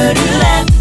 őrület 0.00 0.72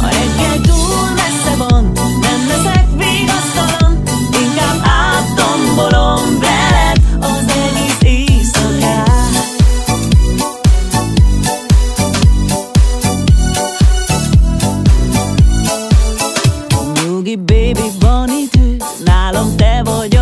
A 0.00 0.06
reggel 0.06 0.60
túl 0.60 1.10
messze 1.14 1.56
van 1.58 1.92
Nem 2.20 2.46
leszek 2.48 2.86
vigasztalan 2.96 4.02
Inkább 4.42 4.80
áttombolom 4.82 6.38
veled 6.40 7.00
Az 7.20 7.52
egész 7.68 7.98
éjszakát. 8.00 9.54
Nyugi 17.04 17.36
baby, 17.36 17.90
van 18.00 18.28
idő 18.28 18.76
Nálam 19.04 19.56
te 19.56 19.82
vagy 19.84 20.15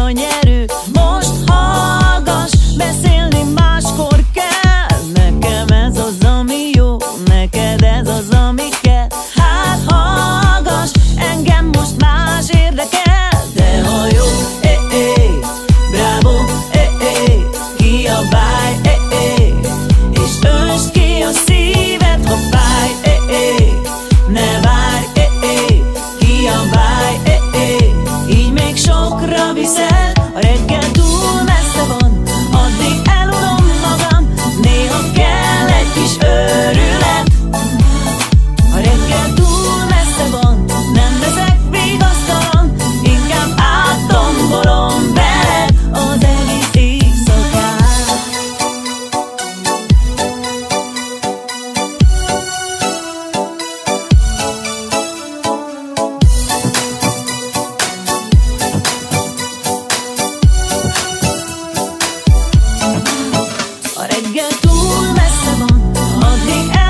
the 66.54 66.78
end. 66.78 66.83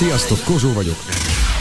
Sziasztok, 0.00 0.44
Kozsó 0.44 0.72
vagyok. 0.72 0.96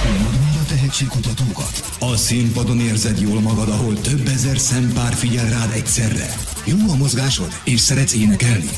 Unod 0.06 0.60
a 0.64 0.66
tehetségkutatókat? 0.68 1.84
A 2.00 2.16
színpadon 2.16 2.80
érzed 2.80 3.20
jól 3.20 3.40
magad, 3.42 3.70
ahol 3.70 4.02
több 4.02 4.28
ezer 4.28 4.58
szempár 4.58 5.14
figyel 5.14 5.50
rád 5.50 5.72
egyszerre. 5.74 6.36
Jó 6.66 6.78
a 6.90 6.96
mozgásod, 6.96 7.60
és 7.64 7.80
szeretsz 7.80 8.14
énekelni? 8.14 8.70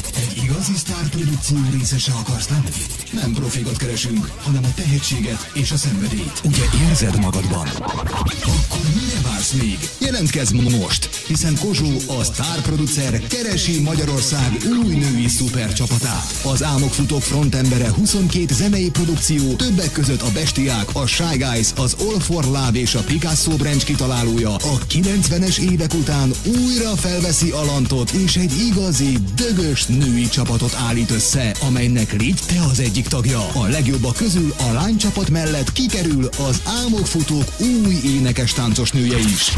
Igazi 0.52 0.76
sztárprodukció 0.76 1.58
részese 1.78 2.12
akarsz 2.12 2.50
lenni? 2.50 3.22
Nem 3.22 3.34
profikat 3.34 3.78
keresünk, 3.78 4.30
hanem 4.44 4.64
a 4.64 4.74
tehetséget 4.76 5.52
és 5.54 5.72
a 5.72 5.78
szenvedélyt. 5.78 6.42
Ugye 6.44 6.64
érzed 6.88 7.20
magadban? 7.20 7.68
Akkor 7.68 8.82
mire 8.96 9.22
vársz 9.24 9.52
még? 9.52 9.90
Jelentkezz 10.00 10.52
most, 10.52 11.10
hiszen 11.28 11.58
Kozsó, 11.60 11.98
a 12.20 12.24
sztárproducer 12.24 13.28
keresi 13.28 13.82
Magyarország 13.82 14.58
új 14.84 14.96
női 14.96 15.28
szupercsapatát. 15.28 16.40
Az 16.44 16.64
Álmokfutók 16.64 17.22
frontembere 17.22 17.92
22 17.92 18.54
zenei 18.54 18.90
produkció, 18.90 19.54
többek 19.54 19.92
között 19.92 20.22
a 20.22 20.32
Bestiák, 20.32 20.90
a 20.94 21.06
Shy 21.06 21.38
Guys, 21.38 21.68
az 21.76 21.96
All 22.00 22.20
for 22.20 22.44
Love 22.44 22.72
és 22.80 22.96
a 22.96 23.04
Picasso 23.04 23.56
Branch 23.56 23.84
kitalálója 23.84 24.56
a 24.56 24.78
90-es 24.90 25.58
évek 25.58 25.94
után 25.94 26.32
újra 26.46 26.96
felveszi 26.96 27.50
Alantot 27.50 28.12
és 28.12 28.36
egy 28.36 28.60
igazi, 28.60 29.18
dögös 29.36 29.86
női 29.86 30.30
csapatot 30.46 30.76
állít 30.76 31.12
össze, 31.12 31.56
amelynek 31.68 32.14
légy 32.14 32.40
te 32.48 32.62
az 32.72 32.80
egyik 32.80 33.08
tagja. 33.08 33.40
A 33.54 33.68
legjobbak 33.68 34.16
közül 34.16 34.54
a 34.58 34.72
lánycsapat 34.74 35.30
mellett 35.30 35.74
kikerül 35.74 36.30
az 36.48 36.62
Álmokfutók 36.66 37.54
új 37.60 37.96
énekes 38.06 38.54
táncos 38.54 38.92
nője 38.92 39.18
is. 39.18 39.54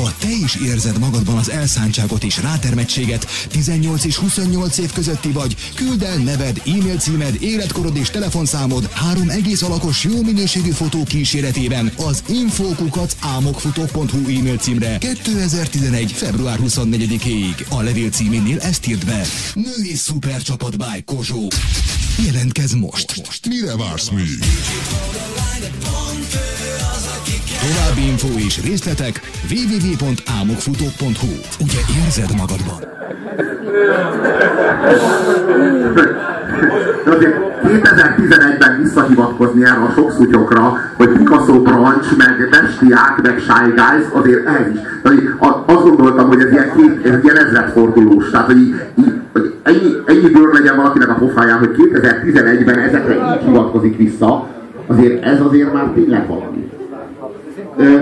Ha 0.00 0.12
te 0.18 0.30
is 0.30 0.54
érzed 0.54 0.98
magadban 0.98 1.36
az 1.36 1.50
elszántságot 1.50 2.24
és 2.24 2.38
rátermettséget, 2.38 3.26
18 3.48 4.04
és 4.04 4.16
28 4.16 4.78
év 4.78 4.92
közötti 4.92 5.28
vagy, 5.28 5.56
küld 5.74 6.02
el 6.02 6.16
neved, 6.16 6.62
e-mail 6.66 6.98
címed, 6.98 7.42
életkorod 7.42 7.96
és 7.96 8.10
telefonszámod 8.10 8.90
három 8.92 9.28
egész 9.28 9.62
alakos 9.62 10.04
jó 10.04 10.22
minőségű 10.22 10.70
fotó 10.70 11.04
kíséretében 11.04 11.92
az 11.96 12.22
infókukat 12.28 13.16
álmokfutó.hu 13.20 14.18
e-mail 14.18 14.56
címre 14.56 14.98
2011. 14.98 16.12
február 16.12 16.58
24-ig. 16.62 17.68
A 17.68 17.82
levél 17.82 18.10
címénél 18.10 18.60
ezt 18.60 18.86
írd 18.86 19.04
be. 19.04 19.26
Női 19.54 19.94
szupercsapat 19.94 20.76
by 20.76 21.02
Kozsó. 21.04 21.48
Jelentkezz 22.24 22.72
most. 22.72 23.16
most. 23.16 23.48
Mire 23.48 23.76
vársz 23.76 24.08
még? 24.08 24.38
További 27.66 28.04
info 28.10 28.28
és 28.46 28.62
részletek 28.62 29.20
www.álmokfutók.hu 29.50 31.30
Ugye 31.60 31.80
érzed 32.04 32.30
magadban? 32.36 32.78
Azért 37.06 37.36
2011-ben 37.62 38.80
visszahivatkozni 38.82 39.64
erre 39.64 39.82
a 39.88 39.92
sok 39.94 40.10
szutyokra, 40.10 40.76
hogy 40.96 41.08
Picasso 41.08 41.62
Branch, 41.62 42.16
meg 42.16 42.48
Bestiák, 42.50 43.20
meg 43.22 43.38
Shy 43.38 43.70
Guys, 43.70 44.06
azért 44.12 44.46
ez 44.46 44.66
is. 44.72 44.80
Azt 45.66 45.82
gondoltam, 45.82 46.28
hogy 46.28 46.40
ez 46.40 46.52
ilyen, 46.52 46.72
két, 46.76 47.06
ez 47.12 47.22
ilyen 47.22 47.36
ezredfordulós. 47.36 48.30
Tehát, 48.30 48.46
hogy, 48.46 48.56
így, 48.56 48.74
hogy 49.32 49.54
ennyi, 49.62 49.92
ennyi 50.06 50.28
bőr 50.28 50.52
legyen 50.52 50.76
valakinek 50.76 51.08
a 51.08 51.14
pofáján, 51.14 51.58
hogy 51.58 51.74
2011-ben 51.76 52.78
ezekre 52.78 53.14
így 53.14 53.44
hivatkozik 53.44 53.96
vissza, 53.96 54.48
azért 54.86 55.24
ez 55.24 55.40
azért 55.40 55.72
már 55.72 55.90
tényleg 55.94 56.26
valami. 56.26 56.78
Ö, 57.76 57.98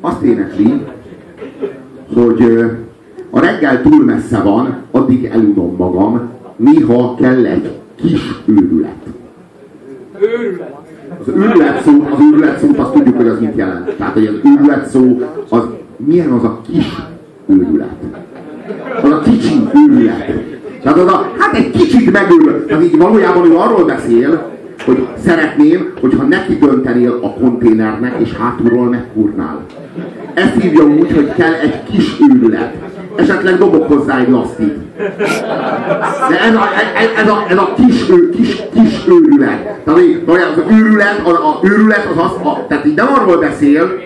azt 0.00 0.22
énekli, 0.22 0.84
hogy 2.14 2.42
a 3.30 3.40
reggel 3.40 3.82
túl 3.82 4.04
messze 4.04 4.40
van, 4.40 4.76
addig 4.90 5.24
elunom 5.24 5.76
magam, 5.76 6.30
néha 6.56 7.14
kell 7.14 7.44
egy 7.44 7.70
kis 7.94 8.42
őrület. 8.44 8.94
Az 11.20 11.28
őrület 11.28 11.82
szó, 11.82 12.06
az 12.12 12.20
őrület 12.20 12.58
szót 12.58 12.78
azt 12.78 12.92
tudjuk, 12.92 13.16
hogy 13.16 13.28
az 13.28 13.40
mit 13.40 13.56
jelent. 13.56 13.96
Tehát, 13.96 14.12
hogy 14.12 14.26
az 14.26 14.34
őrület 14.44 14.88
szó, 14.88 15.22
az 15.48 15.62
milyen 15.96 16.30
az 16.30 16.44
a 16.44 16.60
kis 16.70 16.96
őrület? 17.46 17.96
Az 19.02 19.10
a 19.10 19.20
kicsi 19.20 19.54
őrület. 19.74 20.32
Tehát 20.82 20.98
az 20.98 21.12
a, 21.12 21.32
hát 21.38 21.54
egy 21.54 21.70
kicsit 21.70 22.12
megőrül. 22.12 22.66
Tehát 22.66 22.84
így 22.84 22.98
valójában 22.98 23.50
ő 23.50 23.56
arról 23.56 23.84
beszél, 23.84 24.55
hogy 24.86 25.06
szeretném, 25.24 25.92
hogyha 26.00 26.22
neki 26.22 26.58
döntenél 26.58 27.18
a 27.22 27.32
konténernek, 27.32 28.14
és 28.18 28.32
hátulról 28.32 28.88
megkurnál. 28.88 29.60
Ezt 30.34 30.60
hívja 30.60 30.84
úgy, 30.84 31.12
hogy 31.12 31.32
kell 31.34 31.52
egy 31.52 31.82
kis 31.82 32.16
őrület. 32.30 32.74
Esetleg 33.16 33.58
dobok 33.58 33.88
hozzá 33.88 34.18
egy 34.18 34.28
lasztit. 34.28 34.74
De 36.28 36.40
ez 36.40 36.54
a, 36.54 36.62
ez, 36.96 37.24
ez 37.24 37.28
a, 37.28 37.44
ez 37.48 37.56
a 37.56 37.74
kis, 37.76 38.08
ő, 38.10 38.30
kis, 38.30 38.62
kis 38.74 39.04
őrület. 39.08 39.80
Tehát 39.84 40.00
az 40.56 40.62
őrület, 40.70 41.20
az, 41.24 41.32
a 41.32 41.60
őrület 41.62 42.08
az 42.14 42.18
az, 42.18 42.46
a, 42.46 42.66
tehát 42.68 42.86
így 42.86 42.94
nem 42.94 43.08
arról 43.14 43.38
beszél, 43.38 44.00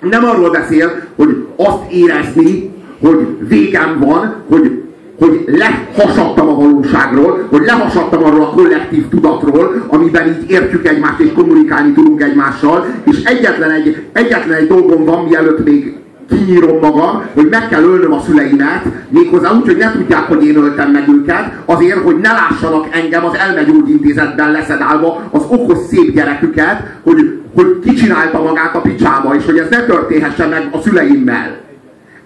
nem 0.00 0.24
arról 0.24 0.50
beszél, 0.50 0.90
hogy 1.16 1.46
azt 1.56 1.90
érezni, 1.90 2.70
hogy 3.00 3.26
végem 3.48 3.98
van, 4.00 4.34
hogy 4.48 4.83
hogy 5.18 5.44
lehasadtam 5.46 6.48
a 6.48 6.54
valóságról, 6.54 7.46
hogy 7.50 7.62
lehasadtam 7.64 8.24
arról 8.24 8.42
a 8.42 8.50
kollektív 8.50 9.08
tudatról, 9.08 9.84
amiben 9.88 10.28
így 10.28 10.50
értjük 10.50 10.86
egymást 10.86 11.20
és 11.20 11.32
kommunikálni 11.34 11.92
tudunk 11.92 12.22
egymással, 12.22 12.86
és 13.04 13.22
egyetlen 13.22 13.70
egy, 13.70 14.02
egyetlen 14.12 14.58
egy 14.58 14.66
dolgom 14.66 15.04
van, 15.04 15.24
mielőtt 15.24 15.64
még 15.64 15.94
kinyírom 16.28 16.78
magam, 16.78 17.22
hogy 17.34 17.48
meg 17.50 17.68
kell 17.68 17.82
ölnöm 17.82 18.12
a 18.12 18.20
szüleimet, 18.20 18.84
méghozzá 19.08 19.52
úgy, 19.52 19.66
hogy 19.66 19.76
ne 19.76 19.92
tudják, 19.92 20.22
hogy 20.22 20.46
én 20.46 20.56
öltem 20.56 20.90
meg 20.90 21.08
őket, 21.08 21.52
azért, 21.64 21.98
hogy 21.98 22.16
ne 22.16 22.32
lássanak 22.32 22.88
engem 22.90 23.24
az 23.24 23.36
elmegyógyintézetben 23.36 24.50
leszedálva 24.50 25.22
az 25.30 25.42
okos 25.48 25.78
szép 25.88 26.14
gyereküket, 26.14 26.82
hogy, 27.02 27.40
hogy 27.54 27.78
kicsinálta 27.84 28.42
magát 28.42 28.74
a 28.74 28.80
picsába, 28.80 29.34
és 29.34 29.44
hogy 29.44 29.58
ez 29.58 29.68
ne 29.70 29.84
történhessen 29.84 30.48
meg 30.48 30.68
a 30.70 30.80
szüleimmel. 30.80 31.56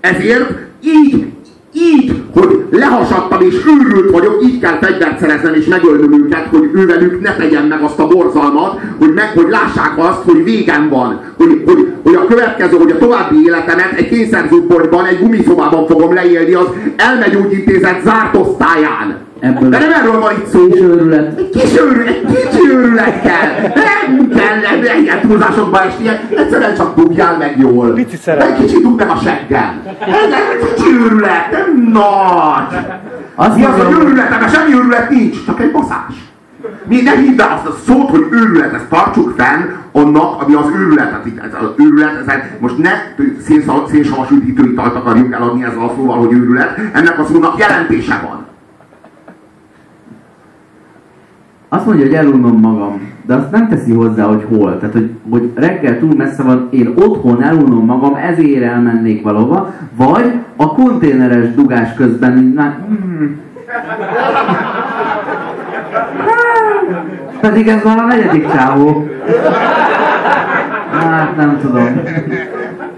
Ezért 0.01 0.51
így 0.85 1.27
így, 1.73 2.23
hogy 2.35 2.65
lehasadtam 2.71 3.41
és 3.41 3.55
őrült 3.67 4.11
vagyok, 4.11 4.43
így 4.45 4.61
kell 4.61 4.79
fegyvert 4.81 5.19
szereznem 5.19 5.55
és 5.55 5.67
megölnöm 5.67 6.25
őket, 6.25 6.47
hogy 6.51 6.71
ővelük 6.73 7.21
ne 7.21 7.37
tegyen 7.37 7.65
meg 7.65 7.83
azt 7.83 7.99
a 7.99 8.07
borzalmat, 8.07 8.81
hogy, 8.99 9.15
meg, 9.15 9.33
hogy 9.35 9.49
lássák 9.49 9.95
azt, 9.97 10.23
hogy 10.25 10.45
végem 10.45 10.89
van. 10.89 11.21
Hogy, 11.37 11.63
hogy, 11.67 11.93
hogy 12.03 12.15
a 12.15 12.27
következő, 12.27 12.77
hogy 12.77 12.91
a 12.91 12.99
további 12.99 13.37
életemet 13.45 13.93
egy 13.93 14.09
kényszerzútborban, 14.09 15.05
egy 15.05 15.19
gumiszobában 15.19 15.87
fogom 15.87 16.15
leélni 16.15 16.55
az 16.55 16.67
elmegyógyintézet 16.97 18.03
zárt 18.05 18.37
osztályán. 18.37 19.28
Ebből 19.41 19.69
De 19.69 19.79
nem 19.79 19.93
erről 19.93 20.21
van 20.21 20.33
itt 20.33 20.47
szó. 20.47 20.67
Kis 20.69 20.81
őrület. 20.81 21.39
Egy 21.39 21.51
kis 21.51 21.79
őrület, 21.79 22.09
egy 22.09 22.49
kicsi 22.51 22.71
őrület 22.71 23.23
kell. 23.23 23.73
Nem 24.15 24.31
kell 24.31 24.99
ilyen 25.03 25.21
túlzásokba 25.21 25.83
esni, 25.83 26.09
egyszerűen 26.37 26.77
csak 26.77 26.97
dugjál 26.97 27.37
meg 27.37 27.59
jól. 27.59 27.93
Pici 27.93 28.17
szerelem. 28.17 28.53
Egy 28.53 28.61
kicsit 28.61 28.83
dugd 28.83 28.99
meg 28.99 29.09
a 29.09 29.17
seggem. 29.17 29.83
Ez 30.01 30.33
egy 30.33 30.75
kicsi 30.75 30.91
őrület, 30.91 31.51
nem 31.51 31.91
nagy. 31.93 32.81
Azt 33.35 33.57
Mi 33.57 33.65
az, 33.65 33.83
hogy 33.83 33.95
őrület? 34.01 34.33
Ebben 34.33 34.49
semmi 34.49 34.75
őrület 34.75 35.11
nincs, 35.11 35.45
csak 35.47 35.61
egy 35.61 35.73
baszás. 35.73 36.15
Mi 36.85 37.01
ne 37.03 37.17
hívd 37.17 37.41
el 37.41 37.53
azt 37.57 37.67
a 37.67 37.77
szót, 37.87 38.11
hogy 38.11 38.27
őrület, 38.31 38.73
ezt 38.73 38.89
tartsuk 38.89 39.35
fenn 39.37 39.61
annak, 39.93 40.43
ami 40.43 40.55
az 40.55 40.67
őrület. 40.77 41.27
Itt 41.27 41.39
ez 41.39 41.51
az 41.61 41.69
őrület, 41.77 42.23
ez 42.27 42.35
most 42.59 42.79
ne 42.79 42.91
szénsavas 43.89 44.31
üdítőitalt 44.31 44.95
akarjunk 44.95 45.33
eladni 45.33 45.65
ezzel 45.65 45.83
a 45.83 45.93
szóval, 45.97 46.19
hogy 46.19 46.33
őrület. 46.33 46.79
Ennek 46.93 47.19
a 47.19 47.25
szónak 47.25 47.59
jelentése 47.59 48.21
van. 48.27 48.48
Azt 51.69 51.87
mondja, 51.87 52.05
hogy 52.05 52.15
elunom 52.15 52.61
magam, 52.61 53.01
de 53.27 53.35
azt 53.35 53.51
nem 53.51 53.69
teszi 53.69 53.93
hozzá, 53.93 54.25
hogy 54.25 54.47
hol. 54.49 54.79
Tehát, 54.79 54.95
hogy, 54.95 55.11
hogy 55.31 55.53
reggel 55.55 55.99
túl 55.99 56.15
messze 56.17 56.43
van, 56.43 56.69
én 56.71 56.93
otthon 56.97 57.43
elunom 57.43 57.85
magam, 57.85 58.15
ezért 58.15 58.63
elmennék 58.63 59.23
valahova, 59.23 59.73
vagy 59.97 60.33
a 60.57 60.69
konténeres 60.69 61.55
dugás 61.55 61.95
közben, 61.95 62.39
így 62.39 62.55
már... 62.55 62.79
Hmm. 62.87 63.41
Pedig 67.41 67.69
ez 67.69 67.83
már 67.85 67.99
a 67.99 68.07
negyedik 68.07 68.53
csávó. 68.53 69.09
Hát 70.93 71.37
nem 71.37 71.59
tudom. 71.61 72.01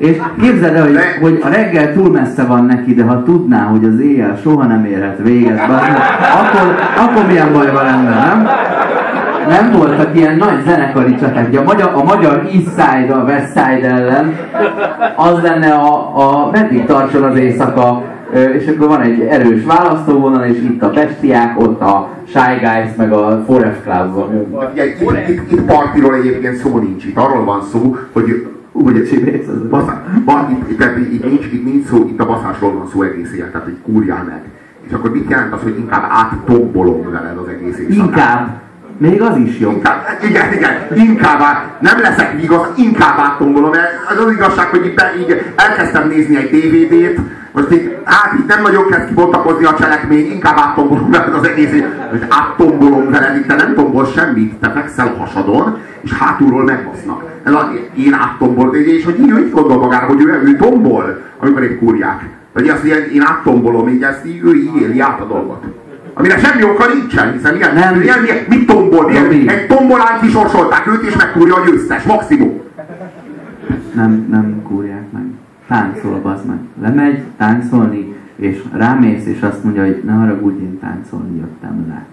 És 0.01 0.17
képzeld 0.41 0.75
el, 0.75 0.83
hogy, 0.83 0.99
hogy 1.21 1.41
a 1.43 1.49
reggel 1.49 1.93
túl 1.93 2.11
messze 2.11 2.45
van 2.45 2.65
neki, 2.65 2.95
de 2.95 3.03
ha 3.03 3.23
tudná, 3.23 3.63
hogy 3.65 3.85
az 3.85 4.01
éjjel 4.01 4.39
soha 4.43 4.67
nem 4.67 4.85
érhet 4.85 5.19
véget, 5.23 5.61
akkor, 5.61 6.75
akkor 6.97 7.27
milyen 7.27 7.53
bajban 7.53 7.85
lenne, 7.85 8.11
nem? 8.11 8.49
Nem 9.49 9.71
voltak 9.73 10.17
ilyen 10.17 10.37
nagy 10.37 10.63
zenekari 10.67 11.15
csaták. 11.15 11.59
A 11.59 11.63
magyar, 11.63 11.93
a 11.95 12.03
magyar 12.03 12.49
East 12.53 12.69
Side 12.69 13.13
a 13.13 13.25
West 13.25 13.47
Side 13.47 13.89
ellen, 13.89 14.37
az 15.17 15.43
lenne 15.43 15.73
a, 15.73 16.17
a 16.17 16.51
meddig 16.53 16.85
tartson 16.85 17.23
az 17.23 17.37
éjszaka, 17.37 18.03
és 18.59 18.67
akkor 18.67 18.89
van 18.89 19.01
egy 19.01 19.21
erős 19.21 19.65
választóvonal, 19.65 20.45
és 20.45 20.59
itt 20.59 20.83
a 20.83 20.91
Bestiák, 20.91 21.61
ott 21.61 21.81
a 21.81 22.09
Shy 22.27 22.59
Guys, 22.61 22.97
meg 22.97 23.13
a 23.13 23.43
Forest 23.47 23.83
Club 23.83 24.15
van. 24.15 24.47
Itt, 24.75 25.29
itt, 25.29 25.53
itt 25.53 25.63
partiról 25.63 26.15
egyébként 26.15 26.57
szó 26.57 26.79
nincs, 26.79 27.05
itt 27.05 27.17
arról 27.17 27.45
van 27.45 27.63
szó, 27.73 27.97
hogy 28.13 28.47
baszá, 29.71 30.05
ba, 30.25 30.49
itt, 30.51 30.71
itt, 30.71 30.81
itt, 30.81 31.13
itt, 31.13 31.25
nincs, 31.25 31.45
itt 31.45 31.65
nincs 31.65 31.87
szó, 31.87 32.07
itt 32.09 32.21
a 32.21 32.27
baszásról 32.27 32.73
van 32.73 32.89
szó 32.93 33.03
egész 33.03 33.33
éjjel, 33.33 33.51
tehát 33.51 33.67
hogy 33.67 33.77
kúrjál 33.83 34.25
meg. 34.25 34.43
És 34.87 34.93
akkor 34.93 35.11
mit 35.11 35.31
jelent 35.31 35.53
az, 35.53 35.63
hogy 35.63 35.79
inkább 35.79 36.07
áttombolom 36.09 37.11
veled 37.11 37.39
az 37.39 37.49
egész 37.49 37.79
éjszakát? 37.79 38.07
Inkább. 38.07 38.61
Még 38.97 39.23
az 39.23 39.37
is 39.37 39.59
jó. 39.59 39.71
Inkább, 39.71 40.07
igen, 40.29 40.53
igen, 40.53 40.73
inkább 40.95 41.41
át, 41.41 41.81
nem 41.81 42.01
leszek 42.01 42.43
igaz, 42.43 42.67
inkább 42.77 43.19
áttombolom. 43.19 43.71
Az 44.11 44.25
az 44.25 44.33
igazság, 44.33 44.67
hogy 44.67 44.95
be, 44.95 45.13
így 45.19 45.53
elkezdtem 45.57 46.09
nézni 46.09 46.37
egy 46.37 46.51
DVD-t, 46.51 47.21
most 47.53 47.71
itt, 47.71 47.99
hát 48.05 48.33
itt 48.39 48.47
nem 48.47 48.63
nagyon 48.63 48.87
kezd 48.87 49.07
kibontakozni 49.07 49.65
a 49.65 49.75
cselekmény, 49.75 50.31
inkább 50.33 50.59
áttombolom 50.59 51.11
veled 51.11 51.35
az 51.35 51.49
egész, 51.49 51.71
hogy 52.11 52.25
áttombolom 52.29 53.11
veled, 53.11 53.37
itt 53.37 53.47
te 53.47 53.55
nem 53.55 53.75
tombol 53.75 54.07
semmit, 54.07 54.55
te 54.55 54.71
fekszel 54.71 55.15
hasadon, 55.19 55.79
és 56.01 56.13
hátulról 56.13 56.65
megbasznak. 56.65 57.25
Ez 57.43 57.53
a, 57.53 57.73
én 57.97 58.13
áttombol, 58.13 58.75
és 58.75 59.05
hogy 59.05 59.19
így, 59.21 59.39
így 59.39 59.51
gondol 59.51 59.79
magára, 59.79 60.07
hogy 60.07 60.23
ő, 60.23 60.43
ő 60.45 60.57
tombol, 60.57 61.23
amikor 61.41 61.63
egy 61.63 61.79
kurják. 61.79 62.29
Vagy 62.53 62.69
azt, 62.69 62.81
hogy 62.81 63.11
én 63.15 63.23
áttombolom, 63.23 63.89
így 63.89 64.03
ezt 64.03 64.27
így, 64.27 64.41
ő 64.45 64.55
így 64.55 64.83
éli 64.83 65.01
át 65.01 65.21
a 65.21 65.25
dolgot. 65.25 65.65
Amire 66.15 66.39
semmi 66.39 66.63
oka 66.63 66.87
nincsen, 66.95 67.33
hiszen 67.33 67.57
ilyen, 67.57 67.75
nem. 67.75 68.03
ilyen, 68.03 68.25
ilyen 68.25 68.45
mit 68.49 68.67
tombol, 68.67 69.07
milyen, 69.07 69.49
egy 69.49 69.67
tombolán 69.67 70.21
kisorsolták 70.21 70.87
őt, 70.87 71.03
és 71.03 71.17
megkúrja 71.17 71.55
a 71.55 71.65
győztes, 71.67 72.03
maximum. 72.03 72.61
Nem, 73.95 74.27
nem 74.31 74.63
kúrják. 74.63 75.00
Táncol, 75.71 76.21
az 76.23 76.41
meg. 76.47 76.59
Lemegy 76.83 77.23
táncolni, 77.37 78.15
és 78.37 78.63
rámész, 78.73 79.27
és 79.27 79.41
azt 79.43 79.65
mondja, 79.65 79.85
hogy 79.85 80.03
ne 80.05 80.13
haragudj, 80.13 80.63
én 80.63 80.79
táncolni 80.79 81.39
jöttem 81.39 81.85
le. 81.89 82.05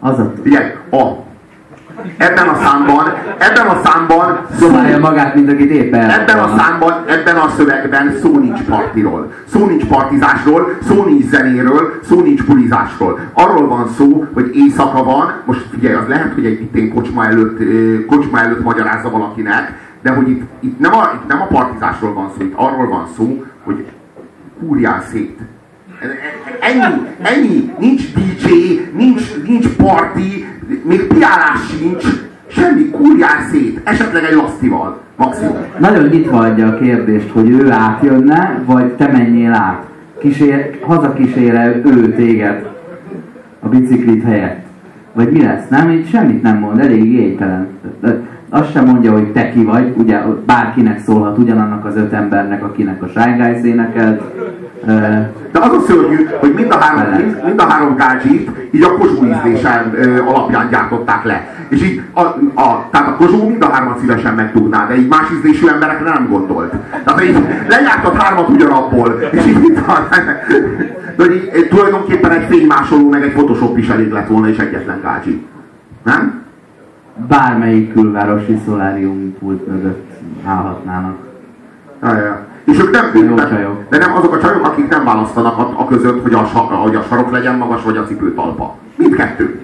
Az 0.00 0.18
a... 0.18 0.32
Figyelj, 0.42 0.66
a 0.90 1.30
Ebben 2.16 2.48
a 2.48 2.54
számban, 2.54 3.04
ebben 3.38 3.66
a 3.66 3.80
számban 3.84 4.46
Szobálja 4.58 4.98
magát, 4.98 5.34
mint 5.34 5.50
akit 5.50 5.70
épp 5.70 5.94
el. 5.94 6.10
Ebben 6.10 6.38
a 6.38 6.56
számban, 6.56 6.92
ebben 7.06 7.36
a 7.36 7.48
szövegben 7.56 8.18
szó 8.22 8.38
nincs 8.38 8.60
partiról. 8.60 9.32
Szó 9.46 9.66
nincs 9.66 9.84
partizásról, 9.84 10.78
szó 10.88 11.04
nincs 11.04 11.24
zenéről, 11.24 12.00
szó 12.08 12.20
nincs 12.20 12.42
pulizásról. 12.42 13.18
Arról 13.32 13.68
van 13.68 13.88
szó, 13.96 14.24
hogy 14.32 14.50
éjszaka 14.54 15.04
van, 15.04 15.32
most 15.44 15.66
figyelj, 15.70 15.94
az 15.94 16.08
lehet, 16.08 16.32
hogy 16.34 16.44
egy 16.44 16.92
kocsma 16.94 17.26
előtt, 17.26 17.58
kocsma 18.06 18.40
előtt 18.40 18.62
magyarázza 18.62 19.10
valakinek, 19.10 19.72
de 20.02 20.10
hogy 20.10 20.28
itt, 20.28 20.42
itt, 20.60 20.78
nem 20.78 20.94
a, 20.94 21.10
itt 21.14 21.28
nem 21.28 21.40
a 21.40 21.46
partizásról 21.46 22.12
van 22.12 22.30
szó, 22.36 22.44
itt 22.44 22.54
arról 22.54 22.88
van 22.88 23.06
szó, 23.16 23.44
hogy 23.62 23.86
kúrjál 24.60 25.02
szét. 25.02 25.38
Ennyi, 26.60 27.06
ennyi, 27.22 27.72
nincs 27.78 28.12
DJ, 28.12 28.80
nincs, 28.96 29.42
nincs 29.46 29.68
party, 29.68 30.44
még 30.82 31.06
piálás 31.06 31.66
sincs, 31.78 32.04
semmi, 32.46 32.90
kurjál 32.90 33.48
szét, 33.50 33.80
esetleg 33.84 34.24
egy 34.24 34.34
lasztival, 34.34 35.00
maximum. 35.16 35.56
Nagyon 35.78 36.04
nyitva 36.04 36.38
adja 36.38 36.66
a 36.66 36.78
kérdést, 36.78 37.30
hogy 37.30 37.50
ő 37.50 37.70
átjönne, 37.70 38.62
vagy 38.64 38.92
te 38.92 39.08
menjél 39.08 39.52
át. 39.52 39.86
Kísér, 40.18 40.78
hazakísére 40.80 41.80
ő 41.84 42.14
téged 42.14 42.70
a 43.60 43.68
biciklit 43.68 44.24
helyett. 44.24 44.66
Vagy 45.12 45.30
mi 45.30 45.42
lesz? 45.42 45.68
Nem, 45.68 45.90
így 45.90 46.08
semmit 46.08 46.42
nem 46.42 46.58
mond, 46.58 46.78
elég 46.78 47.12
éjtelen. 47.12 47.68
Azt 48.54 48.72
sem 48.72 48.84
mondja, 48.84 49.12
hogy 49.12 49.32
te 49.32 49.50
ki 49.50 49.64
vagy, 49.64 49.94
ugye 49.96 50.18
bárkinek 50.46 51.00
szólhat 51.00 51.38
ugyanannak 51.38 51.84
az 51.84 51.96
öt 51.96 52.12
embernek, 52.12 52.64
akinek 52.64 53.02
a 53.02 53.06
Shy 53.06 53.30
Guys 53.36 53.64
énekelt. 53.64 54.22
De 55.52 55.58
az 55.60 55.72
a 55.72 55.80
szörnyű, 55.86 56.28
hogy 56.40 56.52
mind 56.54 56.70
a 56.72 56.76
három, 56.76 57.12
mind, 57.16 57.42
mind 57.46 57.60
a 57.60 57.66
három 57.68 57.96
gádzsit 57.96 58.50
így 58.70 58.82
a 58.82 58.96
Kozsó 58.96 59.24
ízlésen 59.24 59.94
alapján 60.26 60.68
gyártották 60.70 61.24
le. 61.24 61.54
És 61.68 61.82
így 61.82 62.02
a, 62.12 62.20
a, 62.60 62.88
tehát 62.90 63.08
a 63.08 63.16
Kozsó 63.16 63.48
mind 63.48 63.62
a 63.62 63.70
hármat 63.70 63.98
szívesen 63.98 64.34
megdugná, 64.34 64.86
de 64.86 64.96
így 64.96 65.08
más 65.08 65.30
ízlésű 65.36 65.66
emberekre 65.66 66.10
nem 66.10 66.28
gondolt. 66.30 66.74
Tehát 67.04 67.24
így 67.24 67.46
legyártott 67.68 68.16
hármat 68.16 68.48
ugyanabból, 68.48 69.20
és 69.30 69.46
így 69.46 69.72
de 71.16 71.24
így, 71.34 71.68
tulajdonképpen 71.68 72.30
egy 72.30 72.46
fénymásoló 72.48 73.08
meg 73.08 73.22
egy 73.22 73.32
Photoshop 73.32 73.78
is 73.78 73.88
elég 73.88 74.10
lett 74.10 74.28
volna, 74.28 74.48
és 74.48 74.58
egyetlen 74.58 75.00
gádzsi. 75.02 75.46
Nem? 76.02 76.42
Bármelyik 77.14 77.92
külvárosi 77.92 78.58
szolárium 78.64 79.36
pult 79.38 79.66
mögött 79.66 80.10
állhatnának. 80.44 81.16
Ja, 82.02 82.16
ja. 82.16 82.46
És 82.64 82.78
ők 82.78 82.90
nem, 82.90 83.10
ők, 83.14 83.34
de, 83.34 83.68
de 83.88 83.98
nem 83.98 84.14
azok 84.14 84.34
a 84.34 84.40
csajok, 84.40 84.66
akik 84.66 84.88
nem 84.88 85.04
választanak 85.04 85.58
a, 85.58 85.72
a 85.76 85.86
között, 85.86 86.22
hogy 86.22 86.34
a, 86.34 86.38
hogy 86.58 86.94
a 86.94 87.04
sarok 87.08 87.30
legyen 87.30 87.56
magas, 87.56 87.82
vagy 87.82 87.96
a 87.96 88.04
cipő 88.04 88.34
talpa. 88.34 88.76
Mindkettő. 88.96 89.60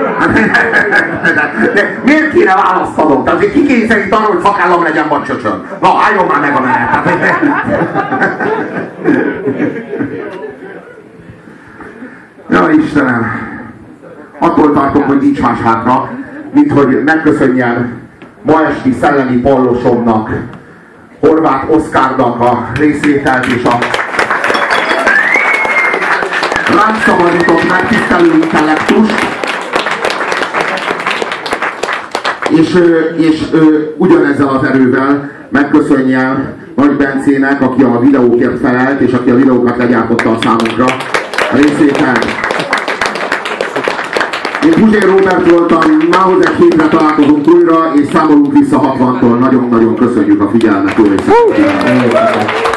De, 1.22 1.50
de 1.74 2.00
miért 2.04 2.32
kéne 2.32 2.54
választanom? 2.54 3.24
Tehát 3.24 3.52
ki 3.52 3.66
kényszerít 3.66 4.14
arra, 4.14 4.24
hogy 4.24 4.40
szakállam 4.42 4.82
legyen 4.82 5.08
vagy 5.08 5.22
csöcsön? 5.22 5.66
Na, 5.80 5.88
álljon 6.06 6.26
már 6.26 6.40
meg 6.40 6.56
a 6.56 6.60
menet. 6.60 7.04
Ja, 12.50 12.70
Istenem! 12.70 13.26
Attól 14.38 14.72
tartok, 14.72 15.04
hogy 15.04 15.20
nincs 15.20 15.40
más 15.40 15.60
hátra, 15.60 16.10
mint 16.52 16.72
hogy 16.72 17.02
megköszönjem 17.04 17.98
ma 18.42 18.66
esti 18.66 18.96
szellemi 19.00 19.36
pallosomnak, 19.36 20.30
Horváth 21.20 21.70
Oszkárnak 21.74 22.40
a 22.40 22.68
részvételt 22.74 23.46
és 23.46 23.62
a 23.64 23.78
ránk 26.74 27.02
szabadított 27.06 27.68
megtisztelő 27.68 28.32
intellektus. 28.42 29.08
És, 32.50 32.78
és 33.16 33.40
ugyanezzel 33.96 34.48
az 34.48 34.64
erővel 34.64 35.30
megköszönjem 35.48 36.52
Nagy 36.74 36.96
Bencének, 36.96 37.62
aki 37.62 37.82
a 37.82 38.00
videókért 38.00 38.60
felelt, 38.60 39.00
és 39.00 39.12
aki 39.12 39.30
a 39.30 39.34
videókat 39.34 39.76
legyártotta 39.76 40.30
a 40.30 40.38
számunkra 40.42 40.84
a 41.52 41.56
részvételt. 41.56 42.49
Én 44.76 45.00
Robert 45.00 45.50
voltam, 45.50 45.80
mához 46.10 46.46
egy 46.46 46.54
hétre 46.58 46.88
találkozunk 46.88 47.48
újra, 47.48 47.92
és 47.94 48.06
számolunk 48.12 48.52
vissza 48.52 48.80
60-tól. 48.80 49.38
Nagyon-nagyon 49.38 49.94
köszönjük 49.94 50.40
a 50.40 50.48
figyelmet, 50.50 50.94
jó 50.96 51.04
éjszakát! 51.04 52.69